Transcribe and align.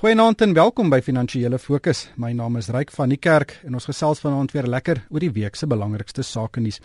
Goeienaand 0.00 0.40
en 0.40 0.54
welkom 0.56 0.88
by 0.88 1.02
Finansiële 1.04 1.58
Fokus. 1.60 2.06
My 2.16 2.30
naam 2.32 2.54
is 2.56 2.70
Ryk 2.72 2.88
van 2.96 3.10
die 3.12 3.18
Kerk 3.20 3.50
en 3.68 3.74
ons 3.76 3.84
gesels 3.84 4.22
vanaand 4.24 4.54
weer 4.54 4.64
lekker 4.64 5.02
oor 5.12 5.20
die 5.20 5.28
week 5.36 5.58
se 5.60 5.66
belangrikste 5.68 6.24
sake 6.24 6.62
nuus. 6.64 6.78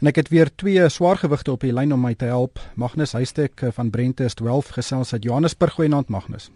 En 0.00 0.08
ek 0.08 0.22
het 0.22 0.30
weer 0.32 0.48
twee 0.48 0.86
swaargewigte 0.88 1.52
op 1.52 1.60
die 1.60 1.74
lyn 1.76 1.92
om 1.92 2.00
my 2.00 2.14
te 2.16 2.30
help. 2.30 2.62
Magnus 2.80 3.12
Huystek 3.12 3.66
van 3.76 3.90
Brente 3.92 4.24
is 4.24 4.38
12 4.40 4.70
gesels 4.78 5.12
uit 5.12 5.28
Johannesburg. 5.28 5.76
Goeienaand 5.76 6.08
Magnus. 6.08 6.48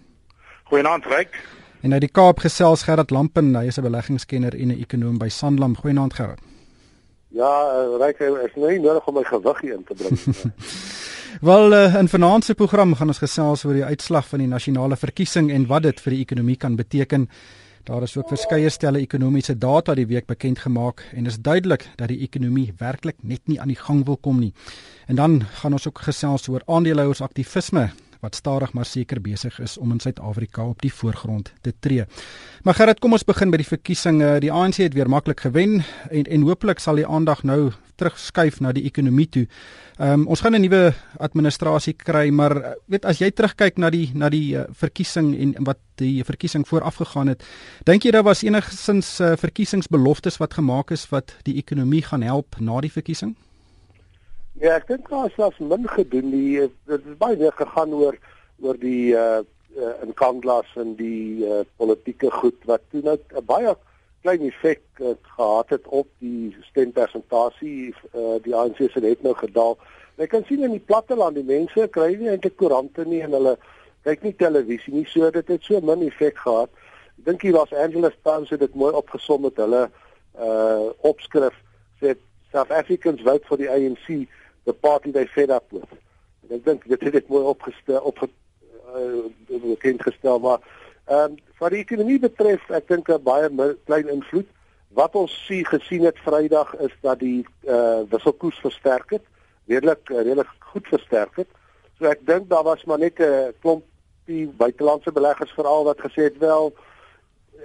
Goeienaand 0.73 1.05
Ryk. 1.13 1.37
En 1.85 1.93
uit 1.93 2.07
die 2.07 2.13
Kaap 2.23 2.41
gesels 2.41 2.87
Gerard 2.89 3.13
Lampen, 3.13 3.53
hy 3.55 3.67
is 3.69 3.77
'n 3.77 3.85
beleggingskenner 3.85 4.57
en 4.57 4.73
'n 4.73 4.81
ekonom 4.81 5.19
by 5.19 5.29
Sanlam. 5.29 5.77
Goeienaand 5.77 6.15
Gerard. 6.15 6.41
Ja, 7.29 7.53
eh, 7.69 8.01
Ryk, 8.01 8.21
ek 8.21 8.49
is 8.49 8.57
nou 8.57 8.71
nie 8.71 8.81
nodig 8.81 9.07
om 9.07 9.15
my 9.15 9.25
gewig 9.25 9.63
in 9.63 9.85
te 9.85 9.95
bring 9.95 10.25
nie. 10.25 10.53
Wel 11.41 11.73
uh, 11.73 11.95
in 11.95 12.09
vanaand 12.09 12.45
se 12.45 12.55
program 12.55 12.95
gaan 12.95 13.13
ons 13.13 13.21
gesels 13.23 13.65
oor 13.65 13.77
die 13.77 13.85
uitslag 13.85 14.27
van 14.29 14.43
die 14.43 14.49
nasionale 14.49 14.97
verkiesing 14.97 15.51
en 15.55 15.67
wat 15.71 15.85
dit 15.87 16.01
vir 16.01 16.15
die 16.17 16.21
ekonomie 16.25 16.57
kan 16.57 16.77
beteken. 16.77 17.29
Daar 17.89 18.03
is 18.03 18.17
ook 18.17 18.29
verskeie 18.29 18.71
stelle 18.71 19.01
ekonomiese 19.01 19.55
data 19.59 19.95
die 19.95 20.07
week 20.07 20.27
bekend 20.27 20.59
gemaak 20.59 21.05
en 21.15 21.27
is 21.27 21.39
duidelik 21.41 21.87
dat 21.97 22.11
die 22.11 22.21
ekonomie 22.27 22.73
werklik 22.79 23.17
net 23.23 23.47
nie 23.47 23.61
aan 23.61 23.71
die 23.73 23.79
gang 23.79 24.05
wil 24.07 24.17
kom 24.17 24.41
nie. 24.41 24.53
En 25.07 25.17
dan 25.17 25.41
gaan 25.61 25.73
ons 25.73 25.87
ook 25.87 26.03
gesels 26.05 26.49
oor 26.49 26.67
aandeelhouers 26.67 27.23
aktivisme 27.23 27.91
wat 28.21 28.35
stadig 28.35 28.73
maar 28.75 28.85
seker 28.85 29.21
besig 29.23 29.61
is 29.63 29.79
om 29.79 29.93
in 29.95 30.01
Suid-Afrika 30.01 30.65
op 30.67 30.83
die 30.83 30.93
voorgrond 30.93 31.53
te 31.63 31.73
tree. 31.81 32.05
Maar 32.63 32.75
Gerrit, 32.75 32.99
kom 32.99 33.15
ons 33.15 33.25
begin 33.25 33.53
by 33.55 33.61
die 33.63 33.69
verkiesing. 33.69 34.19
Die 34.43 34.53
ANC 34.53 34.83
het 34.83 34.95
weer 34.99 35.09
maklik 35.09 35.41
gewen 35.47 35.85
en 36.11 36.25
en 36.27 36.49
hopelik 36.49 36.83
sal 36.83 36.99
die 36.99 37.07
aandag 37.07 37.43
nou 37.43 37.71
terugskuif 37.99 38.61
na 38.65 38.73
die 38.73 38.87
ekonomie 38.89 39.29
toe. 39.29 39.47
Ehm 39.99 40.23
um, 40.23 40.27
ons 40.29 40.41
gaan 40.41 40.55
'n 40.55 40.63
nuwe 40.63 40.95
administrasie 41.19 41.95
kry, 41.95 42.31
maar 42.31 42.77
weet 42.87 43.05
as 43.05 43.19
jy 43.19 43.31
terugkyk 43.31 43.79
na 43.79 43.91
die 43.91 44.11
na 44.15 44.29
die 44.29 44.57
uh, 44.57 44.65
verkiesing 44.71 45.35
en 45.35 45.65
wat 45.65 45.79
die 45.97 46.23
verkiesing 46.25 46.67
voorafgegaan 46.67 47.29
het, 47.29 47.43
dink 47.85 48.05
jy 48.05 48.11
daar 48.11 48.25
was 48.25 48.43
enigsins 48.43 49.21
uh, 49.21 49.35
verkiesingsbeloftes 49.37 50.39
wat 50.39 50.55
gemaak 50.55 50.91
is 50.91 51.09
wat 51.11 51.35
die 51.45 51.59
ekonomie 51.59 52.03
gaan 52.03 52.23
help 52.23 52.57
na 52.61 52.81
die 52.81 52.93
verkiesing? 52.93 53.35
Ja, 54.59 54.75
ek 54.77 54.89
dink 54.89 55.09
daar 55.11 55.27
is 55.27 55.35
selfs 55.39 55.59
min 55.59 55.87
gedoen 55.87 56.31
die 56.31 56.67
dit 56.87 57.05
is 57.07 57.19
baie 57.19 57.37
meer 57.37 57.55
gegaan 57.55 57.93
oor 57.95 58.17
oor 58.63 58.79
die 58.79 59.15
uh, 59.15 59.43
uh 59.79 59.95
in 60.03 60.15
Kanglas 60.15 60.71
en 60.77 60.97
die 60.99 61.47
uh, 61.47 61.61
politieke 61.79 62.31
goed 62.31 62.59
wat 62.67 62.83
toe 62.91 63.03
nou 63.03 63.19
'n 63.19 63.45
baie 63.47 63.75
klein 64.23 64.43
effek 64.49 64.83
uh, 64.99 65.15
gehad 65.23 65.71
het 65.71 65.87
op 65.87 66.09
die 66.19 66.57
stempersentasie 66.71 67.95
uh 68.15 68.39
die 68.43 68.55
ANC 68.57 68.77
se 68.91 69.01
het 69.05 69.23
nou 69.23 69.35
gedaal. 69.39 69.79
Jy 70.19 70.27
kan 70.27 70.45
sien 70.49 70.65
in 70.67 70.75
die 70.75 70.87
platteland 70.91 71.39
die 71.39 71.47
mense 71.47 71.87
kry 71.95 72.15
nie 72.19 72.31
eintlik 72.33 72.57
koerante 72.59 73.05
nie 73.07 73.23
en 73.23 73.37
hulle 73.37 73.55
kyk 74.07 74.25
nie 74.27 74.35
televisie 74.35 74.95
nie, 74.95 75.07
so 75.07 75.31
dit 75.31 75.49
het 75.49 75.63
so 75.63 75.81
min 75.81 76.03
effek 76.07 76.39
gehad. 76.43 76.71
Ek 77.19 77.25
dink 77.31 77.47
hier 77.47 77.55
was 77.59 77.73
Angela 77.73 78.11
Stans 78.17 78.51
het 78.51 78.63
dit 78.65 78.75
mooi 78.75 78.93
opgesom 78.95 79.47
met 79.47 79.59
hulle 79.63 79.87
uh 80.39 80.91
opskrif 81.07 81.55
sê 82.03 82.17
South 82.53 82.71
Africans 82.73 83.23
vote 83.23 83.47
for 83.47 83.57
the 83.61 83.71
ANC 83.71 84.27
the 84.65 84.73
party 84.75 85.13
they 85.13 85.27
fed 85.27 85.51
up 85.51 85.71
with. 85.71 85.89
En 86.47 86.59
ek 86.59 86.67
dink 86.67 86.91
dit 86.91 87.07
het 87.07 87.17
dit 87.21 87.31
mooi 87.31 87.45
opgestel 87.45 88.03
op 88.03 88.23
uh, 88.25 89.75
kind 89.79 90.03
gestel 90.03 90.39
maar 90.43 90.63
ehm 91.09 91.33
um, 91.33 91.37
wat 91.59 91.75
die 91.75 91.83
ekonomie 91.83 92.19
betref, 92.23 92.63
ek 92.71 92.89
dink 92.89 93.09
'n 93.09 93.23
baie 93.23 93.49
klein 93.85 94.09
invloed. 94.09 94.49
Wat 94.89 95.15
ons 95.15 95.33
sien 95.47 95.65
gesien 95.65 96.05
het 96.05 96.19
Vrydag 96.25 96.75
is 96.77 96.95
dat 97.03 97.19
die 97.19 97.47
uh, 97.67 98.01
wisselkoers 98.09 98.59
versterk 98.61 99.11
het, 99.11 99.25
redelik 99.67 100.11
uh, 100.11 100.23
redelik 100.23 100.51
goed 100.73 100.87
versterk 100.89 101.37
het. 101.37 101.49
So 101.99 102.05
ek 102.05 102.27
dink 102.27 102.49
daar 102.49 102.63
was 102.63 102.85
maar 102.85 102.99
net 102.99 103.21
'n 103.21 103.53
klomp 103.61 103.85
die 104.25 104.47
buitelandse 104.47 105.13
beleggers 105.13 105.53
veral 105.53 105.85
wat 105.85 106.01
gesê 106.01 106.29
het 106.29 106.39
wel 106.39 106.73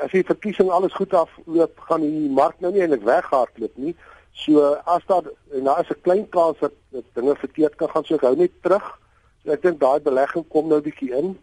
as 0.01 0.11
die 0.11 0.25
verkiesing 0.25 0.69
alles 0.69 0.93
goed 0.93 1.13
afloop, 1.13 1.79
gaan 1.87 2.01
die 2.01 2.29
mark 2.29 2.59
nou 2.59 2.71
nie 2.73 2.81
eintlik 2.81 3.05
weghardloop 3.05 3.77
nie. 3.77 3.95
So 4.33 4.73
as 4.89 5.05
daar 5.05 5.27
en 5.53 5.63
daar 5.63 5.81
is 5.83 5.89
'n 5.89 6.01
klein 6.01 6.29
kans 6.29 6.57
dat, 6.59 6.73
dat 6.89 7.03
dinge 7.13 7.35
verkeerd 7.35 7.75
kan 7.75 7.89
gaan, 7.89 8.05
so 8.05 8.15
ek 8.15 8.21
hou 8.21 8.35
net 8.35 8.51
terug. 8.61 8.99
So 9.43 9.51
ek 9.51 9.61
dink 9.61 9.79
daai 9.79 9.99
belegging 9.99 10.47
kom 10.47 10.67
nou 10.67 10.81
bietjie 10.81 11.13
in. 11.13 11.37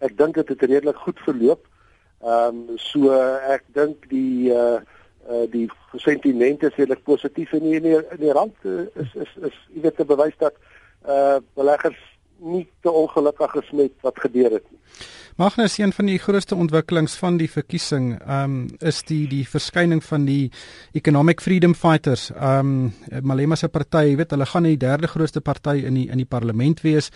Ek 0.00 0.16
dink 0.18 0.38
dit 0.40 0.48
het 0.48 0.62
redelik 0.68 0.96
goed 1.04 1.20
verloop. 1.26 1.66
Ehm 2.20 2.64
um, 2.70 2.78
so 2.80 3.12
ek 3.48 3.64
dink 3.76 4.08
die 4.12 4.52
uh 4.52 4.80
uh 5.30 5.46
die 5.52 5.66
sentiment 5.96 6.62
is 6.62 6.76
redelik 6.76 7.04
positief 7.04 7.50
die 7.50 7.76
in 7.78 7.86
die, 7.88 7.96
in 7.96 8.20
die 8.20 8.32
rand 8.32 8.54
uh, 8.64 8.86
is 8.94 9.14
is 9.14 9.32
is 9.48 9.56
jy 9.74 9.84
weet 9.86 9.96
te 9.96 10.04
bewys 10.04 10.36
dat 10.38 10.56
uh 11.08 11.38
beleggers 11.54 12.00
nie 12.40 12.66
te 12.82 12.90
ongelukkig 12.90 13.54
is 13.54 13.70
met 13.70 13.92
wat 14.06 14.20
gebeur 14.20 14.50
het 14.50 14.64
nie. 14.70 14.78
Magnus, 15.40 15.78
een 15.78 15.92
van 15.92 16.08
die 16.10 16.18
grootste 16.18 16.54
ontwikkelings 16.54 17.14
van 17.16 17.38
die 17.40 17.48
verkiesing, 17.48 18.10
ehm 18.18 18.56
um, 18.56 18.56
is 18.84 18.98
die 19.08 19.22
die 19.28 19.44
verskyning 19.48 20.02
van 20.04 20.26
die 20.28 20.50
Economic 20.92 21.40
Freedom 21.40 21.74
Fighters. 21.74 22.30
Ehm 22.34 22.90
um, 23.12 23.22
Malema 23.22 23.56
se 23.56 23.68
party, 23.68 24.02
jy 24.10 24.16
weet, 24.20 24.34
hulle 24.36 24.46
gaan 24.46 24.68
die 24.68 24.76
derde 24.76 25.08
grootste 25.08 25.40
party 25.40 25.78
in 25.86 25.96
die 25.96 26.08
in 26.10 26.20
die 26.20 26.28
parlement 26.28 26.82
wees. 26.84 27.10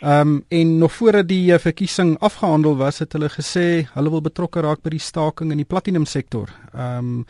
Ehm 0.00 0.32
um, 0.32 0.44
en 0.48 0.78
nog 0.78 0.92
voordat 0.92 1.28
die 1.28 1.52
uh, 1.52 1.58
verkiesing 1.58 2.16
afgehandel 2.18 2.76
was, 2.76 2.98
het 2.98 3.12
hulle 3.12 3.28
gesê 3.28 3.86
hulle 3.94 4.10
wil 4.10 4.26
betrokke 4.26 4.60
raak 4.60 4.82
by 4.82 4.96
die 4.96 5.04
staking 5.10 5.52
in 5.52 5.62
die 5.62 5.68
platinum 5.68 6.06
sektor. 6.06 6.50
Ehm 6.74 6.98
um, 6.98 7.24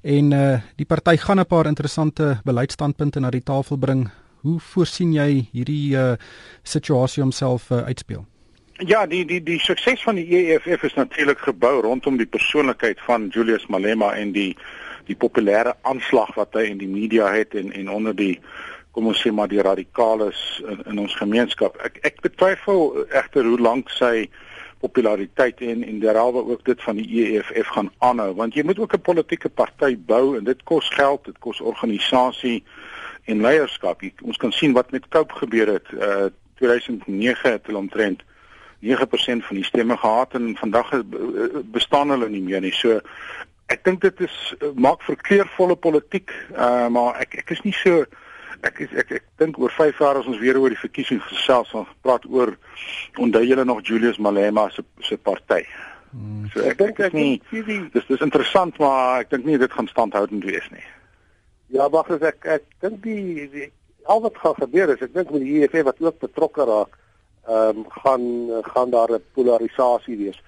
en 0.00 0.32
uh, 0.32 0.60
die 0.76 0.86
party 0.86 1.16
gaan 1.16 1.40
'n 1.40 1.46
paar 1.46 1.66
interessante 1.66 2.40
beleidsstandpunte 2.44 3.20
na 3.20 3.30
die 3.30 3.44
tafel 3.44 3.76
bring. 3.76 4.08
Hoe 4.40 4.58
voorsien 4.60 5.12
jy 5.12 5.48
hierdie 5.52 5.96
uh, 5.96 6.12
situasie 6.62 7.22
homself 7.22 7.70
uh, 7.70 7.84
uitspeel? 7.84 8.24
Ja, 8.88 9.06
die 9.06 9.24
die 9.28 9.42
die 9.44 9.58
sukses 9.60 10.02
van 10.02 10.16
die 10.16 10.24
EFF 10.38 10.82
is 10.88 10.94
natuurlik 10.96 11.38
gebou 11.44 11.80
rondom 11.84 12.16
die 12.16 12.26
persoonlikheid 12.26 13.00
van 13.04 13.28
Julius 13.28 13.66
Malema 13.66 14.14
en 14.16 14.32
die 14.32 14.56
die 15.04 15.16
populêre 15.16 15.74
aanslag 15.82 16.32
wat 16.38 16.56
hy 16.56 16.70
in 16.70 16.80
die 16.80 16.88
media 16.88 17.28
het 17.34 17.54
en 17.54 17.72
en 17.76 17.90
onder 17.92 18.16
die 18.16 18.38
kom 18.96 19.10
ons 19.12 19.20
sê 19.22 19.30
maar 19.30 19.50
die 19.50 19.62
radikales 19.62 20.40
in, 20.64 20.80
in 20.94 21.02
ons 21.04 21.16
gemeenskap. 21.20 21.76
Ek 21.84 22.00
ek 22.08 22.22
betwyfel 22.24 23.04
egter 23.08 23.44
hoe 23.44 23.60
lank 23.60 23.92
sy 23.92 24.30
populariteit 24.80 25.60
en 25.60 25.84
en 25.84 26.00
derhalwe 26.00 26.46
ook 26.54 26.64
dit 26.64 26.82
van 26.82 26.96
die 26.96 27.24
EFF 27.26 27.74
gaan 27.76 27.92
aanhou 27.98 28.32
want 28.40 28.56
jy 28.56 28.64
moet 28.64 28.80
ook 28.80 28.96
'n 28.96 29.08
politieke 29.10 29.48
party 29.48 29.96
bou 29.96 30.38
en 30.38 30.44
dit 30.44 30.62
kos 30.64 30.88
geld, 30.96 31.24
dit 31.24 31.38
kos 31.38 31.60
organisasie 31.60 32.64
en 33.30 33.44
leierskap. 33.44 34.02
Jy, 34.04 34.12
ons 34.22 34.40
kan 34.40 34.52
sien 34.52 34.74
wat 34.76 34.90
met 34.94 35.08
Cope 35.08 35.42
gebeur 35.42 35.76
het. 35.78 35.92
Uh 35.96 36.30
2009 36.60 37.52
het 37.54 37.66
hulle 37.66 37.78
omtrent 37.78 38.20
9% 38.84 39.44
van 39.46 39.56
die 39.56 39.64
stemme 39.64 39.96
gehad 39.96 40.34
en 40.36 40.56
vandag 40.56 40.90
bestaan 41.72 42.12
hulle 42.12 42.28
nie 42.28 42.42
meer 42.44 42.60
nie. 42.60 42.72
So 42.72 43.00
ek 43.72 43.84
dink 43.86 44.02
dit 44.04 44.24
is 44.26 44.36
maak 44.74 45.04
vir 45.06 45.20
kleurvolle 45.28 45.76
politiek, 45.76 46.32
uh, 46.56 46.88
maar 46.92 47.20
ek 47.22 47.38
ek 47.44 47.54
is 47.56 47.62
nie 47.66 47.74
so 47.76 48.04
ek 48.66 48.80
is 48.84 48.94
ek 48.98 49.12
ek 49.20 49.26
dink 49.40 49.58
oor 49.60 49.72
5 49.72 50.00
jaar 50.02 50.20
as 50.20 50.28
ons 50.28 50.40
weer 50.40 50.58
oor 50.60 50.72
die 50.72 50.80
verkiesing 50.80 51.20
gesels 51.28 51.70
gaan 51.72 51.86
praat 52.04 52.26
oor 52.28 52.56
onthou 53.16 53.44
julle 53.46 53.64
nog 53.64 53.84
Julius 53.86 54.18
Malema 54.18 54.68
se 54.74 54.84
se 55.06 55.16
party. 55.16 55.62
Hmm. 56.10 56.48
So 56.52 56.64
ek, 56.64 56.72
ek 56.74 56.80
dink 56.82 57.04
ek 57.08 57.16
nie 57.16 57.40
dis 57.52 58.08
dis 58.08 58.24
interessant 58.26 58.80
maar 58.82 59.22
ek 59.24 59.30
dink 59.36 59.46
nie 59.46 59.60
dit 59.60 59.72
gaan 59.72 59.88
standhoudend 59.92 60.44
wees 60.44 60.66
nie. 60.74 60.84
Ja, 61.70 61.86
wag 61.90 62.08
as 62.10 62.24
ek 62.26 62.46
ek 62.50 62.64
dink 62.82 63.02
die, 63.04 63.46
die 63.52 63.68
al 64.10 64.22
wat 64.24 64.38
gaan 64.42 64.56
gebeur 64.58 64.90
is 64.90 65.02
ek 65.06 65.12
dink 65.14 65.28
met 65.30 65.44
die 65.44 65.60
EFF 65.62 65.84
wat 65.86 66.00
ook 66.02 66.16
betrokke 66.24 66.64
raak 66.66 66.96
ehm 67.46 67.82
um, 67.82 67.84
gaan 68.02 68.24
gaan 68.72 68.90
daar 68.90 69.12
'n 69.14 69.24
polarisasie 69.34 70.16
wees. 70.16 70.38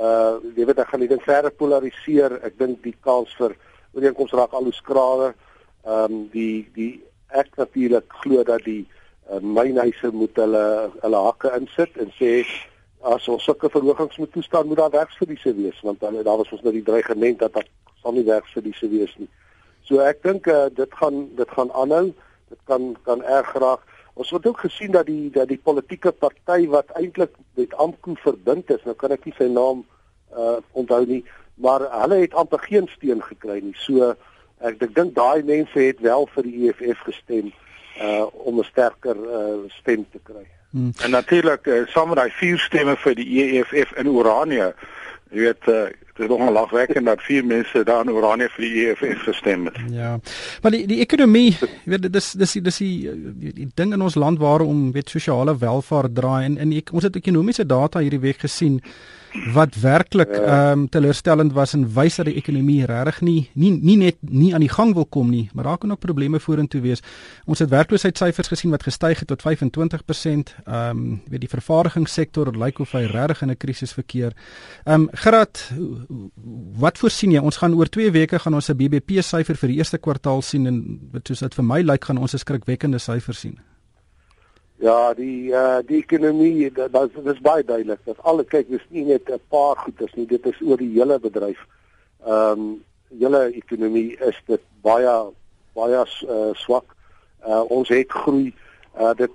Uh 0.00 0.40
jy 0.56 0.64
weet 0.64 0.78
ek 0.78 0.88
gaan 0.88 1.04
dit 1.04 1.22
verder 1.22 1.52
polariseer. 1.52 2.40
Ek 2.42 2.58
dink 2.58 2.82
die 2.82 2.96
kans 3.00 3.34
vir 3.36 3.56
ooreenkomste 3.92 4.36
raak 4.36 4.52
al 4.52 4.64
hoe 4.64 4.72
skraler. 4.72 5.34
Ehm 5.84 6.12
um, 6.12 6.28
die 6.32 6.68
die 6.74 7.02
ek 7.28 7.52
natuurlik 7.56 8.08
glo 8.08 8.42
dat 8.42 8.64
die 8.64 8.86
uh, 9.30 9.40
mynhuise 9.40 10.10
moet 10.12 10.36
hulle 10.36 10.90
hulle 11.02 11.20
hakke 11.28 11.52
insit 11.60 11.96
en 11.96 12.10
sê 12.16 12.46
as 13.02 13.28
ons 13.28 13.44
sulke 13.44 13.68
verhogings 13.68 14.16
moet 14.16 14.32
toestaan 14.32 14.66
moet 14.66 14.76
daar 14.78 14.96
werksverliese 14.96 15.54
wees 15.54 15.80
want 15.80 16.00
dan 16.00 16.22
daar 16.22 16.40
was 16.40 16.52
ons 16.52 16.62
nou 16.62 16.72
die 16.72 16.88
dreigement 16.90 17.38
dat 17.38 17.52
daar 17.52 17.68
sal 18.02 18.12
nie 18.12 18.24
werksverliese 18.24 18.88
wees 18.88 19.14
nie. 19.18 19.28
So 19.92 20.00
ek 20.00 20.22
dink 20.24 20.46
uh, 20.48 20.70
dit 20.72 20.94
gaan 20.96 21.26
dit 21.36 21.50
gaan 21.52 21.68
aanhou. 21.76 22.14
Dit 22.48 22.60
kan 22.64 22.94
kan 23.04 23.20
erg 23.28 23.50
raak. 23.60 23.82
Ons 24.16 24.30
het 24.32 24.46
ook 24.48 24.62
gesien 24.64 24.94
dat 24.96 25.04
die 25.06 25.28
dat 25.30 25.50
die 25.50 25.60
politieke 25.60 26.14
party 26.16 26.64
wat 26.72 26.88
eintlik 26.96 27.34
met 27.60 27.74
AMKU 27.76 28.14
verbind 28.24 28.70
is, 28.72 28.80
nou 28.88 28.94
kan 28.96 29.12
ek 29.12 29.26
nie 29.28 29.34
sy 29.36 29.50
naam 29.52 29.84
uh 30.32 30.56
onthou 30.72 31.02
nie, 31.04 31.20
maar 31.60 31.84
hulle 31.92 32.22
het 32.22 32.36
amper 32.40 32.64
geen 32.64 32.88
steun 32.94 33.20
gekry 33.20 33.58
nie. 33.60 33.76
So 33.84 34.14
ek 34.64 34.80
ek 34.80 34.94
dink 34.96 35.12
daai 35.18 35.44
mense 35.44 35.76
het 35.76 36.00
wel 36.00 36.24
vir 36.38 36.48
die 36.48 36.70
EFF 36.70 37.04
gestem 37.10 37.52
uh 38.00 38.24
om 38.48 38.64
'n 38.64 38.68
sterker 38.72 39.20
uh 39.20 39.68
stem 39.76 40.08
te 40.08 40.24
kry. 40.24 40.46
Hmm. 40.72 40.92
En 41.04 41.10
natuurlik 41.10 41.66
uh, 41.68 41.84
saam 41.92 42.08
met 42.08 42.16
daai 42.16 42.32
vier 42.40 42.58
stemme 42.58 42.96
vir 42.96 43.14
die 43.14 43.28
EFF 43.44 43.92
in 44.00 44.08
Oranje, 44.08 44.72
jy 45.28 45.50
weet 45.50 45.68
uh 45.68 45.84
Dit 46.12 46.26
is 46.26 46.36
nogal 46.36 46.52
lagwekkend 46.52 47.06
dat 47.06 47.22
vier 47.24 47.44
mense 47.44 47.84
daar 47.88 48.04
in 48.04 48.10
Oranje 48.12 48.48
vir 48.52 48.64
die 48.64 48.82
EFF 48.84 49.22
gestem 49.24 49.64
het. 49.64 49.78
Ja. 49.90 50.18
Maar 50.62 50.74
die 50.74 50.82
die 50.86 51.00
ekonomie, 51.00 51.56
weet 51.88 52.12
dis 52.12 52.32
dis 52.36 52.52
dis 52.52 52.76
die, 52.76 53.10
die, 53.40 53.52
die 53.52 53.68
ding 53.74 53.94
in 53.96 54.04
ons 54.04 54.18
land 54.20 54.38
waarom 54.38 54.90
weet 54.92 55.08
sosiale 55.08 55.56
welvaart 55.56 56.14
draai 56.14 56.44
en 56.44 56.58
in 56.58 56.74
ons 56.92 57.08
het 57.08 57.16
ekonomiese 57.16 57.66
data 57.66 58.04
hierdie 58.04 58.20
week 58.20 58.44
gesien 58.44 58.82
wat 59.52 59.74
werklik 59.80 60.28
ja. 60.28 60.42
ehm 60.42 60.78
um, 60.78 60.88
teleurstellend 60.88 61.52
was 61.52 61.72
en 61.72 61.86
wys 61.94 62.16
dat 62.16 62.26
die 62.28 62.36
ekonomie 62.36 62.84
regtig 62.86 63.20
nie 63.20 63.50
nie 63.54 63.70
nie 63.72 63.96
net 63.96 64.16
nie 64.20 64.52
aan 64.54 64.60
die 64.60 64.72
gang 64.72 64.94
wil 64.94 65.06
kom 65.06 65.30
nie, 65.30 65.48
maar 65.52 65.64
daar 65.64 65.78
kan 65.78 65.92
ook 65.92 66.00
probleme 66.00 66.40
vorentoe 66.40 66.80
wees. 66.80 67.02
Ons 67.44 67.58
het 67.58 67.70
werkloosheidsyfers 67.70 68.48
gesien 68.48 68.70
wat 68.70 68.82
gestyg 68.82 69.18
het 69.18 69.28
tot 69.28 69.42
25%. 69.42 70.54
Ehm 70.64 70.90
um, 70.90 71.20
weet 71.30 71.40
die 71.40 71.48
vervaardigingssektor 71.48 72.52
lyk 72.56 72.78
of 72.78 72.92
hy 72.92 73.04
regtig 73.06 73.42
in 73.42 73.50
'n 73.50 73.56
krisis 73.56 73.92
verkeer. 73.92 74.32
Ehm 74.84 75.00
um, 75.00 75.08
Gerard, 75.12 75.72
wat 76.76 76.98
voorsien 76.98 77.32
jy? 77.32 77.40
Ons 77.40 77.56
gaan 77.56 77.74
oor 77.74 77.88
2 77.88 78.10
weke 78.10 78.38
gaan 78.38 78.54
ons 78.54 78.68
'n 78.68 78.76
BBP 78.76 79.22
syfer 79.22 79.56
vir 79.56 79.68
die 79.68 79.76
eerste 79.76 79.98
kwartaal 79.98 80.42
sien 80.42 80.66
en 80.66 81.00
soos 81.22 81.38
dit 81.38 81.54
vir 81.54 81.64
my 81.64 81.80
lyk 81.80 82.04
gaan 82.04 82.18
ons 82.18 82.34
'n 82.34 82.38
skrikwekkende 82.38 82.98
syfer 82.98 83.34
sien. 83.34 83.58
Ja, 84.82 85.14
die 85.14 85.52
uh 85.54 85.78
die 85.86 86.00
ekonomie, 86.00 86.66
dit 86.74 87.26
is 87.30 87.42
baie 87.44 87.62
duidelik. 87.62 88.00
Dat 88.04 88.22
alle 88.26 88.42
kyk, 88.44 88.66
dis 88.66 88.86
nie 88.90 89.04
net 89.06 89.28
'n 89.30 89.38
paar 89.48 89.76
goeders 89.78 90.14
nie, 90.18 90.26
dit 90.26 90.46
is 90.46 90.58
oor 90.60 90.76
die 90.76 90.90
hele 90.96 91.18
bedryf. 91.22 91.60
Ehm 92.26 92.58
um, 92.58 92.64
hele 93.18 93.52
ekonomie 93.54 94.18
is 94.18 94.40
dit 94.46 94.62
baie 94.82 95.12
baie 95.78 96.00
uh, 96.02 96.50
swak. 96.54 96.96
Uh 97.46 97.62
ons 97.70 97.88
het 97.88 98.10
groei. 98.10 98.50
Uh 98.98 99.12
dit 99.14 99.30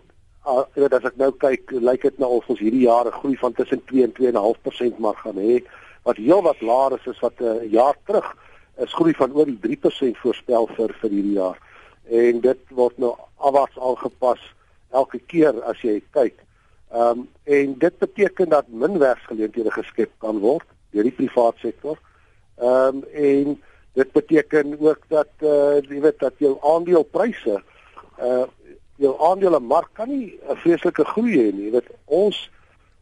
uh, 0.45 0.65
weet 0.73 0.93
as 0.93 1.07
ek 1.07 1.15
nou 1.15 1.31
kyk, 1.31 1.71
lyk 1.71 2.01
dit 2.01 2.19
nou 2.19 2.29
of 2.41 2.49
ons 2.49 2.59
hierdie 2.59 2.83
jaar 2.83 3.07
'n 3.07 3.19
groei 3.21 3.37
van 3.37 3.53
tussen 3.53 3.81
2 3.85 4.03
en 4.03 4.11
2.5% 4.19 4.99
mag 4.99 5.21
gaan 5.21 5.39
hê, 5.39 5.63
wat 6.03 6.17
heel 6.17 6.41
wat 6.41 6.61
laer 6.61 6.99
is 6.99 7.07
as 7.07 7.23
wat 7.23 7.39
'n 7.39 7.43
uh, 7.45 7.71
jaar 7.71 7.95
terug 8.05 8.35
is 8.83 8.93
groei 8.93 9.13
van 9.13 9.31
oor 9.31 9.45
die 9.45 9.59
3% 9.63 10.17
voorspel 10.17 10.67
vir 10.75 10.91
vir 10.99 11.09
hierdie 11.09 11.39
jaar. 11.39 11.57
En 12.11 12.41
dit 12.41 12.59
word 12.69 12.97
nou 12.97 13.15
afwaarts 13.37 13.79
aangepas 13.79 14.39
elke 14.89 15.19
keer 15.19 15.63
as 15.63 15.81
jy 15.81 16.01
kyk. 16.11 16.43
Ehm 16.91 17.19
um, 17.19 17.29
en 17.43 17.77
dit 17.77 17.97
beteken 17.97 18.49
dat 18.49 18.67
min 18.67 18.97
werksgeleenthede 18.97 19.71
geskep 19.71 20.11
kan 20.23 20.39
word 20.39 20.67
deur 20.95 21.03
die 21.03 21.15
private 21.15 21.59
sektor. 21.59 21.99
Ehm 22.55 23.01
um, 23.01 23.03
en 23.11 23.57
dit 23.93 24.11
beteken 24.11 24.77
ook 24.79 25.01
dat 25.07 25.29
eh 25.37 25.47
uh, 25.47 25.81
jy 25.89 26.01
weet 26.01 26.19
dat 26.19 26.33
jou 26.37 26.57
aandelepryse 26.61 27.63
eh 28.17 28.27
uh, 28.27 28.45
jou 28.95 29.13
aandelemark 29.21 29.89
kan 29.93 30.09
nie 30.09 30.39
'n 30.49 30.55
vreeslike 30.55 31.03
groei 31.05 31.35
hê 31.37 31.51
nie. 31.53 31.65
Jy 31.65 31.71
weet 31.71 31.89
ons 32.05 32.49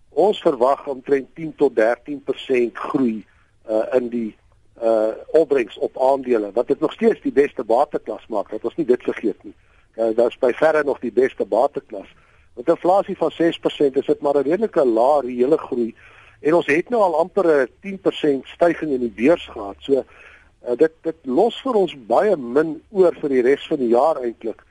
ons 0.09 0.41
verwag 0.41 0.87
omtrent 0.87 1.35
10 1.35 1.55
tot 1.55 1.75
13% 1.75 2.73
groei 2.73 3.25
uh 3.69 3.85
in 3.93 4.09
die 4.09 4.35
uh 4.81 5.13
opbrengs 5.27 5.77
op 5.77 5.97
aandele 5.97 6.51
wat 6.51 6.67
dit 6.67 6.79
nog 6.79 6.93
steeds 6.93 7.21
die 7.21 7.31
beste 7.31 7.63
bateklas 7.63 8.25
maak. 8.27 8.49
Dat 8.49 8.63
ons 8.63 8.75
nie 8.75 8.85
dit 8.85 9.03
vergeet 9.03 9.43
nie 9.43 9.53
uh, 9.53 9.74
dit 9.95 10.19
is 10.27 10.37
by 10.37 10.51
verre 10.53 10.83
nog 10.83 10.99
die 10.99 11.11
beste 11.11 11.45
bateklas. 11.45 12.07
Met 12.55 12.67
'n 12.67 12.71
inflasie 12.71 13.17
van 13.17 13.31
6% 13.31 13.95
is 13.95 14.05
dit 14.05 14.21
maar 14.21 14.35
'n 14.35 14.47
redelike 14.47 14.85
lae 14.85 15.21
reële 15.21 15.57
groei 15.57 15.95
en 16.39 16.53
ons 16.53 16.65
het 16.65 16.89
nou 16.89 17.01
al 17.01 17.15
amper 17.15 17.47
'n 17.47 17.69
10% 17.79 18.45
stygings 18.47 18.93
in 18.93 18.99
die 18.99 19.15
beurs 19.15 19.47
gehad. 19.47 19.75
So 19.79 19.93
uh, 19.93 20.75
dit 20.77 20.91
dit 21.01 21.15
los 21.23 21.61
vir 21.61 21.73
ons 21.73 21.95
baie 22.07 22.35
min 22.37 22.81
oor 22.91 23.15
vir 23.21 23.29
die 23.29 23.41
res 23.41 23.67
van 23.67 23.77
die 23.77 23.93
jaar 23.93 24.21
eintlik. 24.21 24.63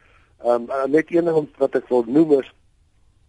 Ehm 0.45 0.71
um, 0.71 0.91
net 0.91 1.11
een 1.11 1.25
ding 1.25 1.49
wat 1.59 1.75
ek 1.75 1.89
wil 1.89 2.05
noem 2.07 2.41
is 2.41 2.53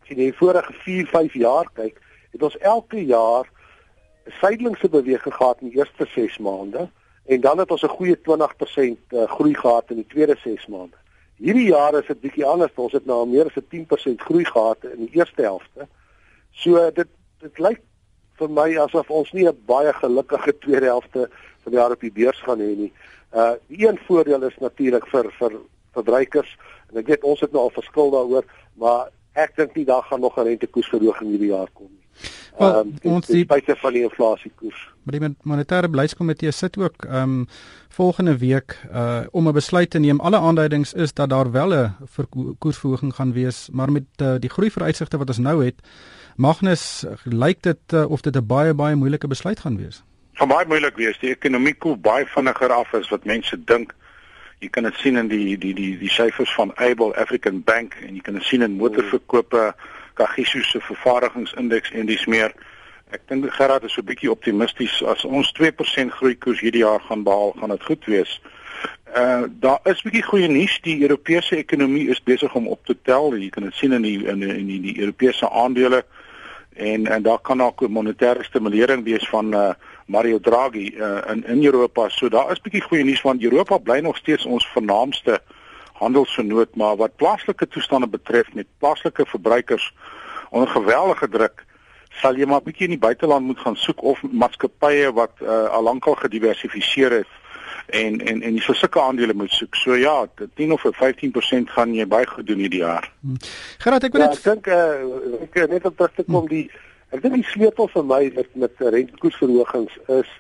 as 0.01 0.11
jy 0.11 0.15
die 0.15 0.33
vorige 0.37 0.73
4, 0.73 1.07
5 1.07 1.33
jaar 1.33 1.69
kyk, 1.73 2.01
het 2.31 2.43
ons 2.43 2.57
elke 2.57 3.05
jaar 3.05 3.45
'n 4.25 4.31
suidelingse 4.41 4.89
beweging 4.89 5.33
gehad 5.33 5.61
in 5.61 5.69
die 5.69 5.77
eerste 5.77 6.05
6 6.05 6.37
maande 6.37 6.89
en 7.25 7.41
dan 7.41 7.57
het 7.57 7.71
ons 7.71 7.83
'n 7.83 7.97
goeie 7.97 8.17
20% 8.21 8.97
uh, 9.09 9.23
groei 9.29 9.53
gehad 9.53 9.89
in 9.89 9.95
die 9.95 10.07
tweede 10.07 10.35
6 10.43 10.67
maande. 10.67 10.97
Hierdie 11.37 11.67
jaar 11.67 11.97
is 11.99 12.07
dit 12.07 12.21
bietjie 12.21 12.45
anders. 12.47 12.71
Ons 12.79 12.93
het 12.95 13.05
nou 13.05 13.25
meer 13.27 13.49
as 13.49 13.57
'n 13.59 13.67
10% 13.69 14.21
groei 14.21 14.45
gehad 14.45 14.83
in 14.83 15.05
die 15.05 15.19
eerste 15.19 15.41
helfte. 15.41 15.87
So 16.51 16.91
dit 16.91 17.07
dit 17.41 17.59
lyk 17.59 17.81
vir 18.39 18.49
my 18.49 18.77
asof 18.77 19.09
ons 19.09 19.31
nie 19.33 19.47
'n 19.47 19.63
baie 19.65 19.93
gelukkige 19.93 20.57
tweede 20.59 20.85
helfte 20.85 21.29
van 21.63 21.71
die 21.71 21.79
jaar 21.79 21.91
op 21.91 21.99
die 21.99 22.11
beurs 22.11 22.41
gaan 22.41 22.59
hê 22.59 22.75
nie. 22.77 22.93
Uh 23.33 23.53
die 23.67 23.87
een 23.87 23.99
voordeel 24.07 24.43
is 24.43 24.57
natuurlik 24.59 25.07
vir 25.07 25.31
vir 25.39 25.51
verbruikers 25.93 26.57
en 26.91 26.97
ek 26.97 27.07
weet 27.07 27.23
ons 27.23 27.39
het 27.39 27.51
nou 27.51 27.63
al 27.63 27.69
verskil 27.69 28.11
daaroor, 28.11 28.45
maar 28.73 29.09
ek 29.33 29.55
dink 29.55 29.75
nie 29.75 29.85
daar 29.85 30.03
gaan 30.03 30.21
nog 30.21 30.37
'n 30.37 30.47
rentekoersverhoging 30.47 31.29
hierdie 31.29 31.51
jaar 31.51 31.69
kom 31.73 31.89
nie. 31.91 32.04
Well, 32.57 32.85
um, 32.85 32.93
ons 33.03 33.27
die 33.27 33.45
buite 33.45 33.75
van 33.75 33.93
die 33.95 34.03
inflasiekoers. 34.05 34.83
Maar 35.03 35.17
die 35.17 35.29
monetêre 35.43 35.89
beleidskomitee 35.91 36.51
sit 36.55 36.77
ook 36.79 37.07
ehm 37.07 37.39
um, 37.39 37.47
volgende 37.95 38.37
week 38.37 38.75
uh 38.91 39.23
om 39.31 39.47
'n 39.47 39.53
besluit 39.53 39.89
te 39.89 39.99
neem. 39.99 40.19
Alle 40.19 40.37
aanduidings 40.37 40.93
is 40.93 41.13
dat 41.13 41.29
daar 41.29 41.51
wel 41.51 41.73
'n 41.73 41.95
koersverhoging 42.59 43.15
gaan 43.15 43.33
wees, 43.33 43.69
maar 43.71 43.91
met 43.91 44.03
uh, 44.21 44.35
die 44.39 44.49
groei 44.49 44.71
vooruitsigte 44.71 45.17
wat 45.17 45.27
ons 45.27 45.37
nou 45.37 45.65
het, 45.65 45.75
Magnus, 46.35 47.05
lyk 47.23 47.61
dit 47.63 47.93
uh, 47.93 48.09
of 48.11 48.21
dit 48.21 48.35
'n 48.35 48.45
baie 48.45 48.73
baie 48.73 48.95
moeilike 48.95 49.27
besluit 49.27 49.59
gaan 49.59 49.77
wees. 49.77 50.03
Gaan 50.33 50.47
baie 50.47 50.67
moeilik 50.67 50.95
wees. 50.95 51.19
Die 51.19 51.29
ekonomie 51.29 51.73
koel 51.73 51.97
baie 51.97 52.25
vinniger 52.25 52.71
af 52.71 52.93
as 52.93 53.09
wat 53.09 53.25
mense 53.25 53.63
dink. 53.63 53.95
Jy 54.59 54.69
kan 54.69 54.83
dit 54.83 54.93
sien 54.93 55.17
in 55.17 55.27
die 55.27 55.57
die 55.57 55.73
die 55.73 55.97
die 55.97 56.09
syfers 56.09 56.53
van 56.53 56.75
Able 56.75 57.15
African 57.15 57.63
Bank 57.63 57.93
en 58.07 58.13
jy 58.15 58.21
kan 58.21 58.33
dit 58.33 58.43
sien 58.43 58.61
in 58.61 58.71
motorverkope. 58.71 59.73
Hmm 59.75 59.94
Kagiso 60.15 60.61
se 60.63 60.79
vervaardigingsindeks 60.79 61.91
en 61.91 62.05
dis 62.09 62.25
meer. 62.25 62.53
Ek 63.13 63.21
dink 63.29 63.45
Gerard 63.53 63.83
is 63.83 63.93
so 63.93 64.01
'n 64.01 64.09
bietjie 64.09 64.31
optimisties 64.31 65.03
as 65.03 65.25
ons 65.25 65.51
2% 65.53 66.11
groei 66.11 66.35
koers 66.35 66.59
hierdie 66.59 66.83
jaar 66.83 67.01
gaan 67.07 67.23
behaal, 67.23 67.53
gaan 67.59 67.69
dit 67.69 67.83
goed 67.83 68.05
wees. 68.05 68.41
Uh 69.15 69.43
daar 69.59 69.79
is 69.83 70.01
bietjie 70.01 70.23
goeie 70.23 70.47
nuus, 70.47 70.79
die 70.81 71.01
Europese 71.01 71.55
ekonomie 71.55 72.09
is 72.09 72.23
besig 72.23 72.55
om 72.55 72.67
op 72.67 72.85
te 72.85 72.95
tel. 73.03 73.35
Jy 73.35 73.49
kan 73.49 73.63
dit 73.63 73.73
sien 73.73 73.93
in 73.93 74.01
die 74.01 74.25
in 74.25 74.39
die, 74.39 74.53
in 74.57 74.67
die, 74.67 74.81
die 74.81 74.99
Europese 74.99 75.49
aandele 75.49 76.05
en 76.73 77.07
en 77.07 77.23
daar 77.23 77.39
kan 77.39 77.61
ook 77.61 77.81
'n 77.81 77.91
monetêre 77.91 78.43
stimulering 78.43 79.03
wees 79.03 79.27
van 79.29 79.53
uh 79.53 79.73
Mario 80.07 80.39
Draghi 80.39 80.93
uh, 80.97 81.21
in 81.31 81.45
in 81.47 81.65
Europa. 81.65 82.09
So 82.09 82.29
daar 82.29 82.51
is 82.51 82.61
bietjie 82.61 82.81
goeie 82.81 83.03
nuus 83.03 83.21
want 83.21 83.43
Europa 83.43 83.77
bly 83.77 83.99
nog 83.99 84.17
steeds 84.17 84.45
ons 84.45 84.67
vernaamste 84.67 85.31
uh 85.31 85.54
handelsvernoot 86.01 86.75
maar 86.75 86.95
wat 86.99 87.15
plaaslike 87.15 87.67
toestande 87.67 88.07
betref 88.07 88.51
met 88.53 88.67
plaaslike 88.79 89.25
verbruikers 89.25 89.93
onder 90.49 90.67
geweldige 90.67 91.29
druk 91.29 91.63
sal 92.21 92.37
jy 92.39 92.47
maar 92.47 92.63
bietjie 92.63 92.87
in 92.87 92.95
die 92.95 93.05
buiteland 93.07 93.45
moet 93.45 93.59
gaan 93.59 93.75
soek 93.79 94.03
of 94.03 94.21
maatskappye 94.31 95.11
wat 95.15 95.41
uh, 95.43 95.65
al 95.75 95.83
lankal 95.83 96.15
gediversifiseer 96.19 97.19
het 97.21 97.33
en 97.85 98.19
en 98.21 98.41
en 98.41 98.55
die 98.57 98.63
sulke 98.63 99.01
aandele 99.01 99.33
moet 99.33 99.51
soek. 99.51 99.75
So 99.75 99.95
ja, 99.95 100.25
10 100.55 100.71
of 100.71 100.85
15% 100.85 101.73
gaan 101.75 101.93
jy 101.93 102.07
baie 102.07 102.27
goed 102.27 102.47
doen 102.47 102.63
hierdie 102.63 102.81
jaar. 102.81 103.11
Hmm. 103.21 103.37
Gerard, 103.83 104.07
ek 104.07 104.15
wil 104.15 104.25
net 104.25 104.39
ja, 104.39 104.39
ek 104.39 104.47
dink 104.47 104.67
uh, 104.67 105.43
ek 105.45 105.59
net 105.69 105.85
op 105.85 105.97
terug 105.97 106.15
te 106.15 106.25
kom 106.25 106.45
hmm. 106.45 106.49
die 106.49 106.69
ek 107.13 107.21
dink 107.21 107.37
die 107.39 107.49
sleutel 107.51 107.89
vir 107.93 108.07
my 108.09 108.21
met 108.35 108.55
met 108.65 108.85
rentekoersverhogings 108.97 109.99
is 110.19 110.31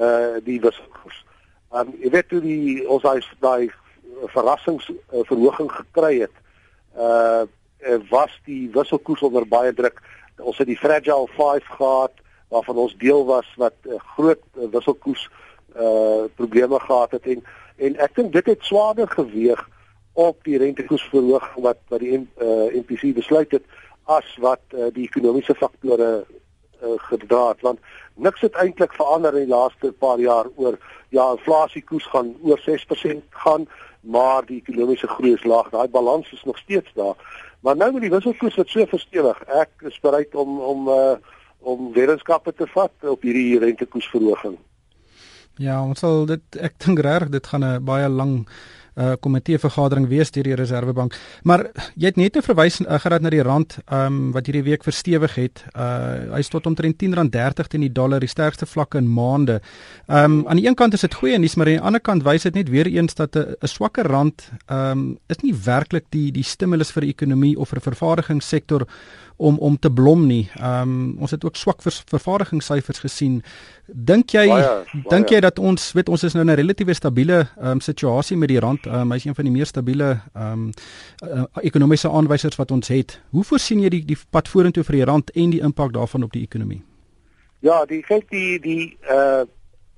uh 0.00 0.38
die 0.44 0.60
wisselkoers. 0.62 1.24
Um 1.70 1.94
jy 2.02 2.12
weet 2.16 2.34
hoe 2.34 2.42
die 2.44 2.88
ons 2.88 3.06
daai 3.40 3.70
verrassingsverhoging 4.26 5.72
gekry 5.72 6.20
het, 6.20 6.36
uh 6.96 7.46
was 8.10 8.32
die 8.44 8.68
wisselkoers 8.72 9.22
onder 9.22 9.46
baie 9.48 9.72
druk. 9.72 10.02
Ons 10.36 10.58
het 10.58 10.66
die 10.68 10.76
fragile 10.76 11.28
5 11.36 11.64
gehad 11.64 12.12
waarvan 12.48 12.76
ons 12.76 12.96
deel 12.98 13.24
was 13.24 13.46
wat 13.56 13.74
uh, 13.88 13.96
groot 14.16 14.42
uh, 14.58 14.68
wisselkoers 14.70 15.28
uh 15.76 16.26
probleme 16.36 16.80
gehad 16.80 17.10
het 17.10 17.26
en 17.26 17.44
en 17.76 17.96
ek 17.96 18.14
dink 18.14 18.32
dit 18.32 18.46
het 18.46 18.64
swaarder 18.66 19.08
geweeg 19.08 19.68
op 20.12 20.44
die 20.44 20.58
rentekoersverhoging 20.58 21.64
wat 21.64 21.78
wat 21.88 22.02
die 22.02 22.18
uh, 22.18 22.66
MPC 22.74 23.14
besluit 23.14 23.50
het 23.56 23.64
as 24.04 24.26
wat 24.42 24.60
uh, 24.74 24.90
die 24.92 25.06
ekonomiese 25.06 25.54
faktore 25.54 26.10
uh, 26.26 26.96
gedra 27.08 27.48
het 27.52 27.62
want 27.62 27.78
niks 28.14 28.42
het 28.44 28.58
eintlik 28.58 28.92
verander 28.98 29.38
in 29.38 29.46
die 29.46 29.54
laaste 29.54 29.92
paar 29.92 30.18
jaar 30.18 30.50
oor 30.56 30.78
ja 31.14 31.30
inflasiekoers 31.36 32.10
gaan 32.10 32.34
oor 32.42 32.60
6% 32.66 33.22
gaan 33.44 33.68
maar 34.00 34.46
die 34.46 34.62
ekonomiese 34.62 35.08
groei 35.08 35.34
is 35.34 35.44
laag. 35.44 35.68
Daai 35.70 35.88
balans 35.88 36.32
is 36.32 36.42
nog 36.44 36.58
steeds 36.58 36.90
daar. 36.94 37.14
Maar 37.60 37.76
nou 37.76 37.92
met 37.92 38.02
die 38.02 38.10
wisselkoers 38.10 38.56
wat 38.56 38.68
so 38.68 38.86
verstewig, 38.86 39.42
ek 39.48 39.84
is 39.90 40.00
bereid 40.00 40.34
om 40.34 40.60
om 40.60 40.88
uh 40.88 41.14
om 41.60 41.90
wetenskappe 41.92 42.54
te 42.56 42.64
vat 42.72 42.92
op 43.04 43.20
hierdie 43.20 43.58
rentekoersverhoging. 43.60 44.54
Ja, 45.60 45.82
ons 45.84 46.00
sal 46.00 46.24
dit 46.24 46.56
ek 46.56 46.78
dink 46.80 47.02
reg 47.04 47.28
dit 47.28 47.46
gaan 47.46 47.64
'n 47.64 47.84
baie 47.84 48.08
lang 48.08 48.48
uh 48.96 49.14
komitee 49.20 49.58
vergadering 49.58 50.08
wees 50.08 50.30
deur 50.30 50.44
die 50.44 50.54
Reserwebank. 50.54 51.14
Maar 51.44 51.66
jy 51.94 52.10
het 52.10 52.16
net 52.16 52.32
te 52.32 52.42
verwys 52.42 52.80
uh, 52.80 52.98
geraad 52.98 53.22
na 53.22 53.30
die 53.30 53.42
rand 53.42 53.78
um 53.92 54.32
wat 54.32 54.46
hierdie 54.46 54.64
week 54.66 54.84
verstewig 54.86 55.34
het. 55.38 55.64
Uh 55.74 56.34
hy 56.34 56.40
is 56.42 56.50
tot 56.52 56.66
omtrent 56.66 57.02
R10.30 57.02 57.70
teen 57.70 57.86
die 57.86 57.92
dollar, 57.92 58.20
die 58.20 58.30
sterkste 58.30 58.66
vlakke 58.66 58.98
in 58.98 59.08
maande. 59.10 59.60
Um 60.06 60.46
aan 60.48 60.60
die 60.60 60.66
een 60.66 60.78
kant 60.78 60.94
is 60.94 61.06
dit 61.06 61.14
goeie 61.14 61.38
nuus, 61.38 61.56
maar 61.56 61.66
aan 61.66 61.78
die 61.78 61.86
ander 61.92 62.00
kant 62.00 62.24
wys 62.26 62.48
dit 62.48 62.54
net 62.54 62.68
weer 62.68 62.86
eens 62.86 63.14
dat 63.14 63.36
'n 63.36 63.56
swakker 63.66 64.06
rand 64.06 64.50
um 64.68 65.18
is 65.28 65.42
nie 65.42 65.54
werklik 65.54 66.06
die 66.10 66.30
die 66.32 66.44
stimulus 66.44 66.92
vir 66.92 67.02
die 67.02 67.14
ekonomie 67.14 67.56
of 67.56 67.68
vir 67.68 67.80
vervaardigingssektor 67.80 68.86
om 69.40 69.58
om 69.58 69.78
te 69.78 69.90
blom 69.90 70.26
nie. 70.26 70.48
Ehm 70.60 70.90
um, 70.90 71.16
ons 71.24 71.30
het 71.30 71.44
ook 71.44 71.56
swak 71.56 71.82
vers, 71.82 72.02
vervaardigingssyfers 72.06 72.98
gesien. 72.98 73.40
Dink 73.86 74.34
jy 74.36 74.46
baie, 74.48 74.66
baie. 74.66 75.04
dink 75.08 75.32
jy 75.32 75.40
dat 75.40 75.58
ons 75.58 75.92
weet 75.96 76.08
ons 76.12 76.24
is 76.28 76.36
nou 76.36 76.44
in 76.44 76.52
'n 76.52 76.60
relatief 76.60 76.92
stabiele 76.96 77.38
ehm 77.40 77.70
um, 77.70 77.80
situasie 77.80 78.36
met 78.36 78.48
die 78.48 78.60
rand. 78.60 78.86
Ehm 78.86 79.00
um, 79.00 79.12
hy's 79.12 79.24
een 79.24 79.34
van 79.34 79.44
die 79.44 79.52
meer 79.52 79.66
stabiele 79.66 80.20
ehm 80.34 80.52
um, 80.52 80.70
uh, 81.24 81.44
ekonomiese 81.62 82.10
aanwysers 82.10 82.56
wat 82.56 82.70
ons 82.70 82.88
het. 82.88 83.20
Hoe 83.30 83.44
voorsien 83.44 83.80
jy 83.80 83.88
die 83.88 84.04
die 84.04 84.18
pad 84.30 84.48
vorentoe 84.48 84.84
vir 84.84 84.96
die 84.96 85.04
rand 85.04 85.30
en 85.30 85.50
die 85.50 85.60
impak 85.60 85.92
daarvan 85.92 86.22
op 86.22 86.32
die 86.32 86.42
ekonomie? 86.42 86.82
Ja, 87.60 87.84
die 87.84 88.02
kyk 88.02 88.30
die 88.30 88.60
die 88.60 88.98
uh 89.08 89.44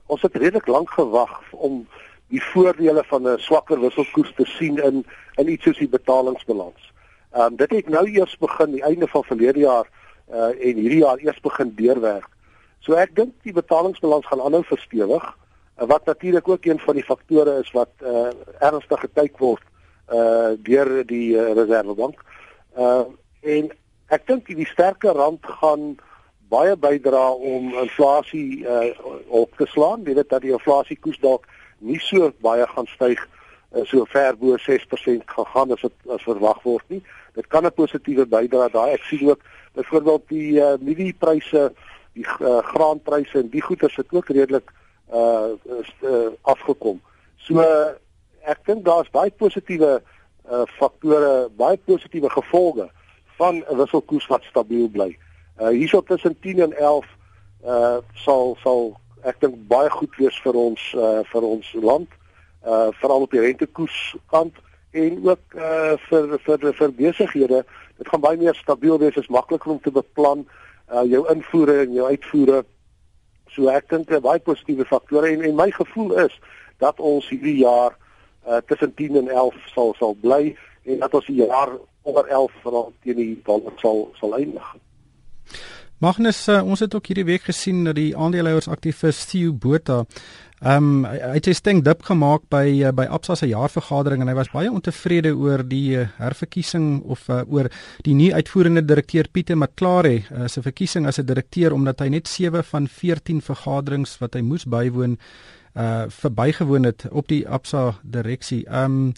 ons 0.06 0.22
het 0.22 0.36
redelik 0.36 0.66
lank 0.66 0.90
gewag 0.90 1.40
om 1.50 1.86
die 2.28 2.42
voordele 2.52 3.04
van 3.04 3.28
'n 3.28 3.38
swakker 3.38 3.80
wisselkoers 3.80 4.32
te 4.36 4.44
sien 4.44 4.78
in 4.78 5.04
in 5.36 5.48
iets 5.48 5.64
soos 5.64 5.78
die 5.78 5.88
betalingsbalans. 5.88 6.91
Ehm 7.32 7.44
um, 7.44 7.56
dit 7.56 7.70
het 7.70 7.88
nou 7.88 8.04
eers 8.10 8.36
begin 8.38 8.70
die 8.70 8.82
einde 8.82 9.08
van 9.08 9.24
verlede 9.24 9.58
jaar 9.58 9.88
uh 10.28 10.50
en 10.68 10.76
hierdie 10.76 11.00
jaar 11.00 11.18
eers 11.18 11.40
begin 11.40 11.74
deurwerk. 11.74 12.28
So 12.84 12.92
ek 12.92 13.14
dink 13.16 13.32
die 13.42 13.54
betalingsbalans 13.56 14.26
gaan 14.28 14.40
aanhou 14.40 14.60
verstewig 14.68 15.24
uh, 15.24 15.86
wat 15.88 16.04
natuurlik 16.04 16.48
ook 16.48 16.64
een 16.64 16.78
van 16.78 16.94
die 16.94 17.04
faktore 17.04 17.58
is 17.64 17.72
wat 17.72 17.90
uh 18.04 18.28
ernstig 18.60 19.00
gekyk 19.00 19.38
word 19.38 19.64
uh 20.12 20.52
deur 20.68 21.06
die 21.08 21.32
uh, 21.32 21.52
Reservebank. 21.56 22.20
Uh 22.76 23.04
en 23.40 23.72
ek 24.12 24.26
dink 24.26 24.46
die 24.46 24.68
sterker 24.68 25.16
rand 25.16 25.46
gaan 25.62 25.96
baie 26.52 26.76
bydra 26.76 27.30
om 27.32 27.72
inflasie 27.80 28.60
uh 28.60 28.92
op 29.28 29.56
te 29.56 29.66
slaan. 29.66 30.04
Weet 30.04 30.28
dat 30.28 30.44
die 30.44 30.52
inflasiekoers 30.52 31.20
dalk 31.24 31.48
nie 31.78 32.00
so 32.00 32.28
baie 32.44 32.68
gaan 32.76 32.86
styg 32.92 33.24
uh, 33.24 33.41
so 33.84 34.04
ver 34.04 34.36
bo 34.36 34.56
6% 34.56 35.24
gegaan 35.26 35.72
as 35.72 35.80
dit 35.80 35.92
as 36.08 36.22
verwag 36.22 36.62
word 36.62 36.84
nie. 36.88 37.02
Dit 37.34 37.46
kan 37.46 37.64
'n 37.64 37.72
positiewe 37.72 38.26
bydra 38.26 38.68
daai. 38.68 38.92
Ek 38.92 39.02
sien 39.02 39.28
ook 39.28 39.40
byvoorbeeld 39.72 40.28
die 40.28 40.60
uh, 40.60 40.74
mieliepryse, 40.80 41.72
die 42.12 42.26
uh, 42.40 42.58
graanpryse 42.58 43.38
en 43.38 43.48
die 43.48 43.62
goeder 43.62 43.90
se 43.90 44.04
ook 44.10 44.28
redelik 44.28 44.72
uh, 45.12 45.52
uh 46.02 46.28
afgekom. 46.42 47.00
So 47.36 47.60
uh, 47.60 47.92
ek 48.44 48.64
dink 48.66 48.84
daar's 48.84 49.10
baie 49.10 49.30
positiewe 49.30 50.02
uh 50.50 50.64
faktore, 50.66 51.48
baie 51.56 51.76
positiewe 51.76 52.30
gevolge 52.30 52.90
van 53.38 53.64
'n 53.70 53.76
wisselkoers 53.76 54.26
wat 54.26 54.44
stabiel 54.44 54.88
bly. 54.88 55.16
Uh 55.60 55.68
hierso 55.68 56.02
tussen 56.02 56.36
10 56.40 56.60
en 56.60 56.72
11 56.78 57.06
uh 57.64 57.98
sal 58.14 58.56
sal 58.62 59.00
ek 59.22 59.40
dink 59.40 59.54
baie 59.68 59.90
goed 59.90 60.16
wees 60.16 60.40
vir 60.42 60.54
ons 60.54 60.94
uh 60.96 61.22
vir 61.32 61.42
ons 61.42 61.72
land. 61.72 62.08
Veral 62.62 63.24
op 63.26 63.30
die 63.30 63.40
rentekoers 63.40 64.16
kant 64.30 64.54
en 64.92 65.28
ook 65.28 65.54
uh 65.56 65.94
vir 66.08 66.38
vir 66.44 66.74
vir 66.78 66.92
besighede. 66.92 67.64
Dit 67.98 68.08
gaan 68.08 68.20
baie 68.20 68.36
meer 68.36 68.54
stabiel 68.54 68.98
wees, 68.98 69.16
is 69.16 69.28
makliker 69.28 69.70
om 69.70 69.80
te 69.80 69.90
beplan 69.90 70.46
uh 70.92 71.04
jou 71.08 71.24
invoere 71.32 71.80
en 71.86 71.92
jou 71.92 72.08
uitvoere. 72.08 72.64
So 73.54 73.68
ek 73.68 73.88
dink 73.88 74.10
'n 74.10 74.20
baie 74.20 74.40
positiewe 74.40 74.84
faktore 74.84 75.32
en 75.32 75.42
en 75.42 75.56
my 75.56 75.70
gevoel 75.70 76.12
is 76.26 76.40
dat 76.78 77.00
ons 77.00 77.28
hierdie 77.28 77.56
jaar 77.64 77.96
uh 78.46 78.60
tussen 78.66 78.94
10 78.94 79.16
en 79.16 79.28
11 79.28 79.54
sal 79.74 79.94
sal 79.98 80.14
bly 80.20 80.56
en 80.84 80.98
dat 80.98 81.14
ons 81.14 81.26
die 81.26 81.44
jaar 81.46 81.78
onder 82.02 82.26
11 82.26 82.52
veral 82.62 82.92
teen 83.02 83.16
die 83.16 83.40
dollar 83.44 83.72
sal 83.76 84.10
sal 84.20 84.36
eindig. 84.36 84.76
Magnus, 86.02 86.48
uh, 86.50 86.64
ons 86.66 86.80
het 86.82 86.94
ook 86.98 87.06
hierdie 87.12 87.28
week 87.28 87.44
gesien 87.46 87.84
dat 87.86 87.94
die 87.94 88.10
aandeelhouers 88.18 88.66
aktivis 88.66 89.20
Theo 89.30 89.52
Botha 89.54 90.00
ehm 90.62 90.88
um, 90.88 91.06
hy 91.06 91.36
het 91.36 91.46
sy 91.46 91.54
sting 91.58 91.80
dip 91.86 92.02
gemaak 92.06 92.48
by 92.50 92.64
uh, 92.86 92.90
by 92.94 93.04
Absa 93.10 93.36
se 93.38 93.46
jaarvergadering 93.50 94.22
en 94.22 94.30
hy 94.30 94.34
was 94.38 94.50
baie 94.50 94.70
ontevrede 94.70 95.30
oor 95.34 95.62
die 95.66 95.94
uh, 96.00 96.08
herverkiesing 96.18 97.04
of 97.10 97.22
uh, 97.30 97.40
oor 97.46 97.70
die 98.06 98.14
nuwe 98.18 98.42
uitvoerende 98.42 98.82
direkteur 98.86 99.30
Pieter 99.30 99.58
Maclare 99.58 100.16
uh, 100.20 100.46
se 100.50 100.62
verkiesing 100.62 101.06
as 101.06 101.22
'n 101.22 101.26
direkteur 101.26 101.74
omdat 101.74 102.02
hy 102.02 102.08
net 102.14 102.26
7 102.28 102.64
van 102.64 102.86
14 102.88 103.40
vergaderings 103.40 104.18
wat 104.18 104.34
hy 104.34 104.42
moes 104.42 104.66
bywoon 104.66 105.18
uh 105.74 106.04
verbygewoon 106.10 106.84
het 106.84 107.06
op 107.10 107.28
die 107.28 107.46
Absa 107.48 107.94
direksie. 108.02 108.66
Ehm 108.66 109.06
um, 109.06 109.12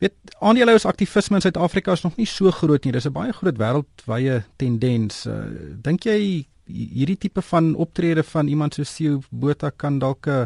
weet 0.00 0.36
aandeelhouers 0.40 0.86
aktivisme 0.88 1.36
in 1.36 1.44
Suid-Afrika 1.44 1.92
is 1.92 2.02
nog 2.02 2.16
nie 2.16 2.26
so 2.26 2.50
groot 2.50 2.84
nie. 2.84 2.92
Dis 2.92 3.06
'n 3.06 3.12
baie 3.12 3.32
groot 3.32 3.58
wêreldwye 3.58 4.42
tendens. 4.56 5.26
Uh, 5.26 5.44
Dink 5.82 6.04
jy 6.04 6.46
hierdie 6.70 7.18
tipe 7.18 7.42
van 7.42 7.74
optrede 7.74 8.22
van 8.22 8.46
iemand 8.46 8.74
soos 8.74 8.94
Theo 8.96 9.20
Botha 9.30 9.70
kan 9.70 9.98
dalk 9.98 10.26
uh, 10.26 10.44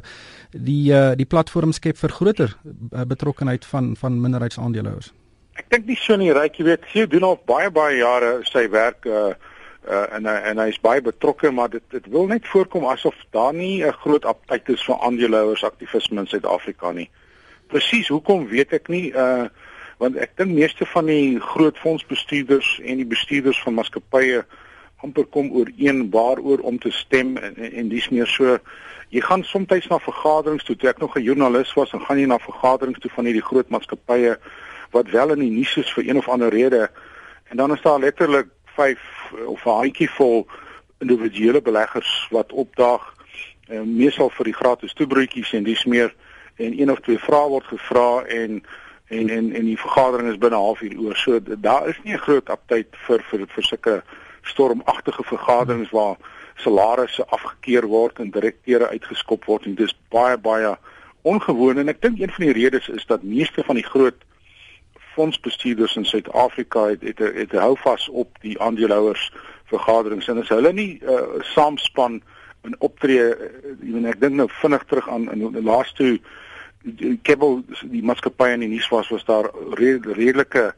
die 0.51 0.93
uh, 0.93 1.13
die 1.17 1.27
platform 1.27 1.73
skep 1.73 1.97
vir 2.01 2.11
groter 2.11 2.57
uh, 2.93 3.05
betrokkenheid 3.05 3.65
van 3.65 3.97
van 3.97 4.21
minderheidsaandeelhouers? 4.21 5.13
Ek 5.55 5.71
dink 5.71 5.87
nie 5.87 5.97
so 5.97 6.17
nie, 6.17 6.33
Ryk, 6.33 6.59
jy 6.59 6.65
weet, 6.65 6.87
Theo 6.93 7.07
doen 7.07 7.23
al 7.23 7.41
baie 7.47 7.71
baie 7.71 7.99
jare 7.99 8.41
sy 8.51 8.69
werk 8.71 9.07
uh 9.07 9.35
uh 9.85 10.07
en 10.17 10.27
en 10.27 10.59
hy 10.59 10.71
is 10.73 10.81
baie 10.81 11.03
betrokke 11.05 11.51
maar 11.53 11.69
dit 11.69 11.85
dit 11.93 12.07
wil 12.09 12.27
net 12.27 12.47
voorkom 12.49 12.87
asof 12.89 13.15
daar 13.37 13.53
nie 13.53 13.85
'n 13.85 13.93
groot 13.93 14.25
aptyt 14.25 14.69
is 14.69 14.85
vir 14.85 14.97
aandeelhouers 14.97 15.65
aktivisme 15.65 16.21
in 16.21 16.27
Suid-Afrika 16.27 16.93
nie. 16.93 17.11
Uh 17.11 17.24
Presies, 17.75 18.07
hoekom 18.09 18.45
weet 18.47 18.77
ek 18.77 18.91
nie 18.93 19.09
uh 19.11 19.47
want 20.03 20.17
ek 20.19 20.33
dink 20.39 20.51
meeste 20.51 20.87
van 20.91 21.07
die 21.07 21.39
groot 21.41 21.77
fondsbestuurders 21.79 22.81
en 22.83 22.99
die 22.99 23.07
bestuurders 23.07 23.61
van 23.63 23.77
maatskappye 23.77 24.41
amper 25.07 25.27
kom 25.37 25.53
ooreen 25.55 26.01
waaroor 26.11 26.65
om 26.67 26.81
te 26.83 26.91
stem 26.91 27.37
en 27.39 27.55
en, 27.55 27.71
en 27.81 27.91
dis 27.93 28.09
meer. 28.11 28.27
So 28.31 28.59
jy 29.15 29.23
gaan 29.23 29.45
soms 29.47 29.89
na 29.89 30.01
vergaderings 30.03 30.67
toe, 30.67 30.77
toe 30.77 30.91
ek 30.91 30.99
nog 30.99 31.15
'n 31.17 31.23
joernalis 31.23 31.75
was 31.79 31.95
en 31.95 32.03
gaan 32.03 32.19
jy 32.19 32.27
na 32.27 32.39
vergaderings 32.39 32.99
toe 32.99 33.11
van 33.15 33.25
hierdie 33.25 33.49
groot 33.49 33.71
maatskappye 33.71 34.37
wat 34.91 35.11
wel 35.11 35.31
in 35.31 35.43
die 35.47 35.55
nuus 35.59 35.77
is 35.77 35.93
vir 35.95 36.09
een 36.09 36.19
of 36.19 36.29
ander 36.29 36.51
rede. 36.51 36.91
En 37.51 37.57
dan 37.57 37.73
is 37.73 37.83
daar 37.83 37.99
letterlik 37.99 38.49
5 38.75 38.99
of 39.47 39.65
'n 39.67 39.79
handjie 39.83 40.11
vol 40.11 40.47
individuele 40.99 41.63
beleggers 41.63 42.29
wat 42.31 42.53
opdaag 42.53 43.15
uh, 43.71 43.81
meestal 43.81 44.31
vir 44.31 44.45
die 44.45 44.59
gratis 44.61 44.93
toebroodjies 44.93 45.53
en 45.53 45.65
dis 45.65 45.85
meer 45.85 46.15
en 46.57 46.81
een 46.81 46.91
of 46.91 47.01
twee 47.01 47.19
vrae 47.19 47.49
word 47.49 47.65
gevra 47.65 48.23
en 48.25 48.63
en 49.09 49.29
en 49.29 49.53
en 49.53 49.65
die 49.65 49.79
vergadering 49.79 50.29
is 50.31 50.39
binne 50.39 50.57
'n 50.57 50.61
halfuur 50.61 50.99
oor. 50.99 51.17
So 51.17 51.41
daar 51.43 51.89
is 51.89 52.01
nie 52.03 52.15
'n 52.15 52.25
groot 52.27 52.49
aptyd 52.49 52.87
vir 53.07 53.25
vir 53.31 53.47
vir 53.47 53.63
sulke 53.63 54.03
stormagtige 54.43 55.23
vergaderings 55.23 55.91
waar 55.91 56.17
salarisse 56.55 57.27
afgekeur 57.27 57.87
word 57.87 58.19
en 58.19 58.31
direkteure 58.31 58.89
uitgeskop 58.89 59.45
word 59.45 59.67
en 59.67 59.75
dis 59.75 59.97
baie 60.09 60.39
baie 60.39 60.77
ongewoon 61.23 61.79
en 61.79 61.89
ek 61.89 62.03
dink 62.03 62.21
een 62.21 62.33
van 62.37 62.45
die 62.45 62.53
redes 62.53 62.89
is 62.89 63.07
dat 63.07 63.23
meeste 63.23 63.65
van 63.65 63.75
die 63.75 63.87
groot 63.87 64.25
fondsbestuurders 65.15 65.97
in 65.97 66.05
Suid-Afrika 66.05 66.87
het 66.93 67.03
het 67.03 67.19
het 67.19 67.53
hou 67.53 67.75
vas 67.81 68.09
op 68.09 68.39
die 68.41 68.61
aandeelhouers 68.61 69.33
vergaderings 69.73 70.29
en 70.29 70.43
as 70.43 70.53
hulle 70.53 70.73
nie 70.73 71.01
uh, 71.03 71.21
saamspan 71.55 72.21
in 72.65 72.75
optree 72.79 73.21
uh, 73.21 74.09
ek 74.11 74.21
dink 74.21 74.39
nou 74.39 74.49
vinnig 74.61 74.85
terug 74.89 75.09
aan 75.09 75.29
in 75.33 75.47
die 75.55 75.63
laaste 75.63 76.19
Kebel 77.25 77.63
die 77.89 78.03
maatskappy 78.05 78.51
in 78.53 78.65
die 78.67 78.73
nuus 78.75 78.91
was 78.93 79.09
was 79.09 79.25
daar 79.25 79.49
redelike 79.79 80.75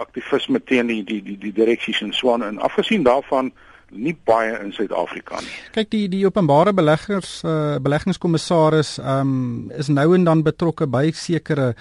aktivisme 0.00 0.62
teen 0.64 0.88
die 0.88 1.02
die 1.04 1.20
die, 1.22 1.36
die 1.38 1.52
direksies 1.52 2.00
in 2.00 2.12
Swan 2.16 2.42
en 2.42 2.58
afgesien 2.58 3.04
daarvan 3.04 3.52
nie 3.92 4.14
baie 4.26 4.54
in 4.62 4.72
Suid-Afrika 4.72 5.40
nie. 5.40 5.52
Kyk 5.74 5.90
die 5.92 6.06
die 6.12 6.22
openbare 6.26 6.72
beleggers 6.76 7.40
uh, 7.44 7.76
beleggingskommissaris 7.82 8.96
um, 8.98 9.70
is 9.78 9.90
nou 9.92 10.12
en 10.16 10.24
dan 10.24 10.44
betrokke 10.46 10.88
by 10.90 11.10
sekere 11.16 11.72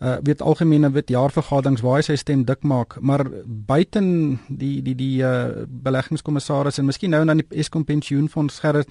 uh, 0.00 0.16
weet 0.26 0.42
algemene 0.42 0.90
wit 0.94 1.12
jaarvergaderings 1.12 1.84
waar 1.86 2.00
hy 2.00 2.04
sy 2.08 2.18
stem 2.20 2.44
dik 2.48 2.64
maak, 2.66 2.98
maar 3.00 3.24
buiten 3.46 4.40
die 4.48 4.80
die 4.86 4.96
die 4.98 5.22
uh, 5.26 5.64
beleggingskommissaris 5.86 6.80
en 6.80 6.88
miskien 6.90 7.14
nou 7.14 7.22
en 7.24 7.32
dan 7.32 7.42
die 7.42 7.62
Eskom 7.62 7.86
pensioenfonds 7.88 8.60
gerus 8.64 8.88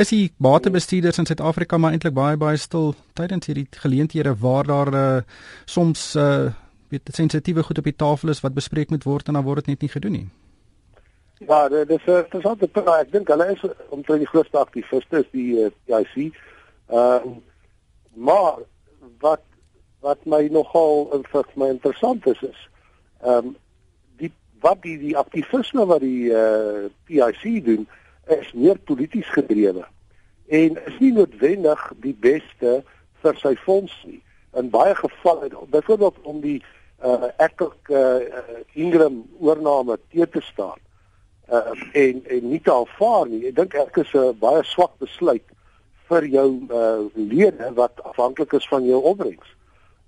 is 0.00 0.14
die 0.14 0.30
batebestuurders 0.38 1.20
in 1.22 1.28
Suid-Afrika 1.28 1.78
maar 1.78 1.96
eintlik 1.96 2.16
baie 2.16 2.38
baie 2.40 2.60
stil 2.60 2.94
tydens 3.18 3.50
hierdie 3.50 3.68
geleenthede 3.82 4.36
waar 4.40 4.68
daar 4.70 4.94
uh, 4.94 5.06
soms 5.66 6.12
uh, 6.16 6.50
weet 6.90 7.10
sensitiewe 7.14 7.62
goed 7.62 7.78
op 7.78 7.86
die 7.86 7.96
tafel 7.96 8.32
is 8.34 8.42
wat 8.44 8.54
bespreek 8.54 8.90
moet 8.90 9.06
word 9.06 9.28
en 9.28 9.38
dan 9.38 9.46
word 9.46 9.64
dit 9.64 9.74
net 9.74 9.84
nie 9.86 9.92
gedoen 9.92 10.16
nie. 10.18 10.28
Ja, 11.46 11.68
dit 11.68 11.90
is 11.90 12.02
punt. 12.72 12.88
Ek 12.88 13.12
dink 13.12 13.30
hulle 13.32 13.46
is 13.54 13.62
omtrent 13.88 14.20
die 14.20 14.28
grootste 14.28 14.58
aktiviste 14.60 15.22
is 15.22 15.28
die 15.32 15.54
uh, 15.56 15.70
eh. 15.88 16.26
Ehm 16.92 17.30
uh, 17.30 17.36
maar 18.12 18.58
wat 19.22 19.40
wat 20.04 20.26
my 20.28 20.48
nogal 20.52 21.08
vir 21.32 21.46
my 21.54 21.68
interessant 21.72 22.26
is 22.26 22.42
is 22.48 22.58
ehm 23.22 23.48
um, 23.48 23.54
die 24.20 24.28
wat 24.60 24.82
die 24.82 24.98
die 24.98 25.14
aktivisme 25.16 25.86
wat 25.88 26.04
die 26.04 26.28
uh, 26.28 26.42
eh, 26.42 26.90
PIC 27.08 27.64
doen 27.64 27.88
is 28.36 28.52
meer 28.52 28.82
polities 28.92 29.32
gedrewe 29.38 29.86
en 30.60 30.76
is 30.92 31.00
nie 31.00 31.12
noodwendig 31.12 31.86
die 32.04 32.16
beste 32.28 32.82
vir 33.24 33.40
sy 33.40 33.54
fonds 33.64 33.96
nie. 34.04 34.20
In 34.60 34.68
baie 34.68 34.92
gevalle 35.00 35.48
byvoorbeeld 35.72 36.20
om 36.22 36.44
die 36.44 36.60
uh, 37.00 37.32
ek 37.40 37.64
ook 37.64 37.88
uh, 37.88 38.44
Ingram 38.74 39.22
oorname 39.38 39.96
te 40.12 40.28
te 40.28 40.44
staan 40.52 40.88
uh, 41.50 41.72
en 41.92 42.22
en 42.26 42.48
nie 42.50 42.60
te 42.60 42.72
aanvaar 42.72 43.28
nie. 43.28 43.46
Ek 43.48 43.56
dink 43.56 43.74
ek 43.74 43.96
is 44.04 44.12
'n 44.14 44.38
baie 44.38 44.62
swak 44.64 44.92
besluit 44.98 45.46
vir 46.08 46.26
jou 46.26 46.48
uh, 46.70 47.06
lede 47.14 47.72
wat 47.74 48.02
afhanklik 48.02 48.52
is 48.52 48.68
van 48.68 48.84
jou 48.84 49.02
opbrengs. 49.02 49.56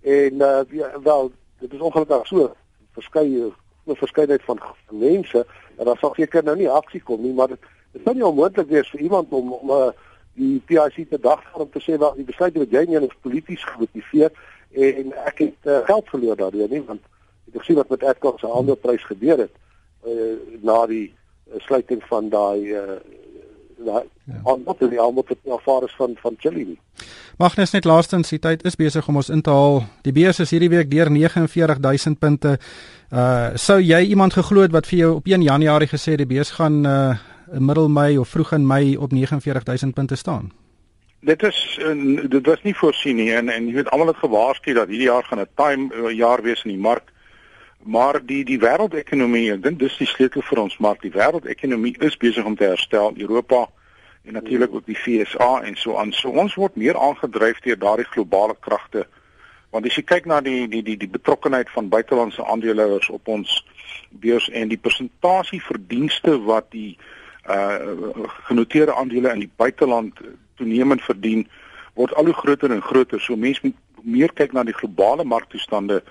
En 0.02 0.42
uh, 0.42 0.62
ja, 0.70 0.90
wel, 1.02 1.32
dit 1.58 1.72
is 1.72 1.80
ongelukkig 1.80 2.26
so 2.26 2.54
verskeie 2.92 3.52
'n 3.86 3.96
verskeidenheid 3.96 4.44
van 4.44 4.58
mense 4.90 5.46
en 5.78 5.84
dan 5.84 5.96
sal 5.96 6.14
seker 6.14 6.44
nou 6.44 6.56
nie 6.56 6.70
aksie 6.70 7.02
kom 7.02 7.22
nie, 7.22 7.32
maar 7.32 7.48
dit 7.48 7.58
is 7.92 8.04
nou 8.04 8.14
nie 8.14 8.26
onmoontlik 8.26 8.68
wees 8.68 8.90
vir 8.90 9.00
iemand 9.00 9.32
om 9.32 9.52
om 9.52 9.70
uh, 9.70 9.90
die 10.34 10.60
PIC 10.66 11.08
te 11.10 11.18
dagvaar 11.20 11.64
om 11.66 11.70
te 11.70 11.80
sê 11.80 11.98
wat 11.98 12.16
die 12.16 12.24
besluit 12.24 12.56
wat 12.56 12.70
jy 12.70 12.84
neem 12.88 13.04
is 13.04 13.16
polities 13.20 13.64
gemotiveer 13.64 14.30
en 14.72 15.12
ek 15.28 15.42
het 15.44 15.68
uh, 15.68 15.82
geld 15.88 16.08
verloor 16.08 16.36
daardeur 16.36 16.70
nie 16.72 16.80
want 16.86 17.02
ek 17.02 17.56
het 17.56 17.64
gesien 17.64 17.80
wat 17.80 17.90
met 17.92 18.04
Adcock 18.04 18.38
se 18.40 18.48
aandeleprys 18.48 19.04
gebeur 19.04 19.44
het 19.44 19.52
uh, 20.08 20.36
na 20.64 20.78
die 20.86 21.10
sluiting 21.58 22.02
van 22.08 22.28
daai 22.28 22.72
uh, 22.72 23.00
daai 23.84 24.04
aanbod 24.46 24.80
en 24.84 24.92
die 24.92 25.00
aanbod 25.00 25.28
wat 25.32 25.58
ervaar 25.58 25.86
is 25.88 25.94
van 25.98 26.14
van 26.22 26.36
Chili 26.38 26.64
nie. 26.64 26.78
Magnus 27.38 27.72
net 27.72 27.84
laastens, 27.88 28.30
die 28.30 28.38
tyd 28.38 28.64
is 28.68 28.76
besig 28.78 29.08
om 29.08 29.16
ons 29.16 29.30
in 29.32 29.42
te 29.42 29.50
haal. 29.50 29.82
Die 30.06 30.12
beurs 30.14 30.40
is 30.44 30.52
hierdie 30.54 30.70
week 30.70 30.90
deur 30.90 31.10
49000 31.10 32.18
punte. 32.18 32.58
Uh 33.10 33.56
sou 33.56 33.80
jy 33.80 34.00
iemand 34.12 34.32
geglo 34.32 34.62
het 34.62 34.72
wat 34.72 34.86
vir 34.86 34.98
jou 34.98 35.12
op 35.16 35.26
1 35.26 35.42
Januarie 35.42 35.88
gesê 35.88 36.16
die 36.16 36.28
beurs 36.28 36.54
gaan 36.58 36.84
uh 36.86 37.14
in 37.52 37.64
middel 37.66 37.88
Mei 37.88 38.18
of 38.18 38.28
vroeg 38.28 38.52
in 38.52 38.66
Mei 38.66 38.96
op 38.96 39.10
49000 39.12 39.94
punte 39.94 40.16
staan? 40.16 40.52
Dit 41.20 41.42
is 41.42 41.78
dit 42.28 42.46
was 42.46 42.62
nie 42.62 42.74
voorsien 42.74 43.16
nie 43.16 43.32
en 43.32 43.48
en 43.48 43.66
jy 43.66 43.74
weet 43.74 43.90
almal 43.90 44.06
het 44.06 44.22
gewaarsku 44.22 44.72
dat 44.72 44.88
hierdie 44.88 45.10
jaar 45.10 45.24
gaan 45.24 45.40
'n 45.40 45.48
time 45.54 46.14
jaar 46.14 46.42
wees 46.42 46.64
in 46.64 46.70
die 46.70 46.80
mark. 46.80 47.11
Maar 47.82 48.20
die 48.26 48.44
die 48.44 48.58
wêreldekonomie, 48.62 49.48
ek 49.52 49.62
dink 49.62 49.78
dis 49.80 49.96
die 49.98 50.06
sleutel 50.06 50.44
vir 50.46 50.60
ons 50.62 50.76
mark. 50.78 51.00
Die 51.02 51.14
wêreldekonomie 51.14 51.96
is 52.06 52.16
besig 52.16 52.46
om 52.46 52.54
te 52.56 52.68
herstel. 52.70 53.16
Europa 53.18 53.66
en 54.22 54.32
natuurlik 54.38 54.74
ook 54.74 54.86
die 54.86 54.96
FSA 54.96 55.62
en 55.66 55.76
so 55.76 55.96
aan. 55.98 56.12
So 56.12 56.30
ons 56.30 56.54
word 56.54 56.76
meer 56.78 56.98
aangedryf 56.98 57.58
deur 57.64 57.78
daardie 57.78 58.06
globale 58.06 58.54
kragte. 58.60 59.06
Want 59.74 59.86
as 59.88 59.96
jy 59.98 60.04
kyk 60.06 60.28
na 60.30 60.38
die 60.40 60.68
die 60.70 60.82
die 60.86 60.96
die 61.00 61.10
betrokkeheid 61.10 61.70
van 61.74 61.90
buitelandse 61.90 62.44
aandeelhouers 62.44 63.08
op 63.10 63.28
ons 63.28 63.64
beurs 64.22 64.48
en 64.50 64.70
die 64.70 64.78
persentasie 64.78 65.62
verdienste 65.62 66.38
wat 66.46 66.70
die 66.70 66.96
uh 67.50 68.14
genoteerde 68.46 68.94
aandele 68.94 69.32
in 69.32 69.42
die 69.42 69.50
buiteland 69.56 70.20
toenemend 70.54 71.02
verdien 71.02 71.48
word 71.98 72.14
al 72.14 72.30
hoe 72.30 72.34
groter 72.34 72.70
en 72.70 72.82
groter. 72.82 73.20
So 73.20 73.36
mense 73.36 73.60
moet 73.66 74.04
meer 74.04 74.30
kyk 74.32 74.52
na 74.52 74.62
die 74.62 74.76
globale 74.76 75.24
marktoestande 75.24 76.02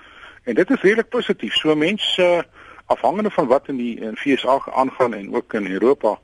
En 0.44 0.54
dit 0.54 0.70
is 0.70 0.80
redelik 0.80 1.08
positief. 1.08 1.54
So 1.54 1.74
mense 1.74 2.22
uh, 2.22 2.42
afhangende 2.86 3.30
van 3.30 3.46
wat 3.46 3.68
in 3.68 3.76
die 3.76 4.00
in 4.00 4.16
FSA 4.16 4.58
aangaan 4.74 5.14
en 5.14 5.34
ook 5.34 5.54
in 5.54 5.70
Europa 5.70 6.18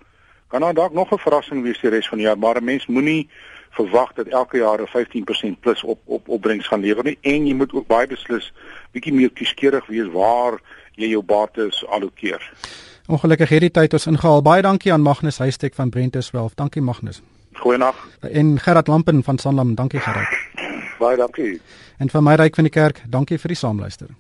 kan 0.49 0.61
daar 0.61 0.75
dalk 0.75 0.93
nog 0.93 1.11
'n 1.13 1.19
verrassing 1.19 1.63
wees 1.63 1.81
die 1.81 1.91
res 1.91 2.09
van 2.09 2.19
die 2.19 2.27
jaar, 2.27 2.39
maar 2.39 2.57
'n 2.57 2.65
mens 2.65 2.87
moenie 2.87 3.29
verwag 3.71 4.13
dat 4.13 4.27
elke 4.27 4.57
jaar 4.57 4.81
'n 4.81 4.87
15% 4.87 5.61
plus 5.61 5.83
op 5.83 5.99
op 6.05 6.29
opbrengs 6.29 6.67
gaan 6.67 6.81
lewer 6.81 7.05
nie 7.05 7.19
en 7.21 7.47
jy 7.47 7.55
moet 7.55 7.73
ook 7.73 7.87
baie 7.87 8.07
beslis 8.07 8.53
bietjie 8.93 9.13
meer 9.13 9.31
kieskeurig 9.31 9.87
wees 9.87 10.09
waar 10.13 10.61
jy 10.95 11.09
jou 11.09 11.23
bates 11.23 11.87
allokeer. 11.87 12.53
Ongelukkig 13.07 13.49
hierdie 13.49 13.71
tyd 13.71 13.93
ons 13.93 14.07
ingehaal. 14.07 14.43
Baie 14.43 14.63
dankie 14.63 14.93
aan 14.93 15.03
Magnus 15.03 15.39
Huystek 15.39 15.75
van 15.75 15.91
Brentus 15.91 16.31
Wealth. 16.31 16.57
Dankie 16.57 16.83
Magnus. 16.83 17.23
Goeienaand. 17.53 17.97
En 18.21 18.59
Gerard 18.61 18.87
Lampen 18.87 19.23
van 19.25 19.39
Sanlam. 19.39 19.75
Dankie 19.75 20.01
Gerard. 20.01 20.68
Baie 20.99 21.17
dankie. 21.17 21.61
En 21.99 22.11
van 22.11 22.25
my 22.27 22.35
ryk 22.35 22.59
van 22.59 22.67
die 22.67 22.75
kerk, 22.75 23.03
dankie 23.07 23.39
vir 23.39 23.55
die 23.55 23.61
saamluister. 23.61 24.11